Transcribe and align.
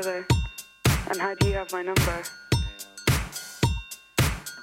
other? 0.00 0.26
And 1.10 1.18
how 1.18 1.34
do 1.34 1.48
you 1.48 1.54
have 1.54 1.70
my 1.72 1.82
number? 1.82 2.22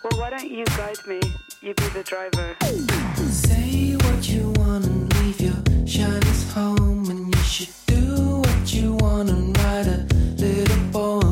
Well, 0.03 0.19
why 0.19 0.31
don't 0.31 0.49
you 0.49 0.65
guide 0.65 1.05
me? 1.05 1.19
You 1.61 1.75
be 1.75 1.87
the 1.89 2.03
driver. 2.03 2.55
Say 3.29 3.95
what 3.97 4.27
you 4.27 4.51
want 4.57 4.85
and 4.85 5.13
leave 5.17 5.39
your 5.39 5.87
shyness 5.87 6.51
home, 6.53 7.09
and 7.11 7.35
you 7.35 7.41
should 7.43 7.75
do 7.85 8.39
what 8.39 8.73
you 8.73 8.93
want 8.93 9.29
and 9.29 9.55
ride 9.59 9.87
a 9.87 10.07
little 10.37 10.83
boy. 10.91 11.26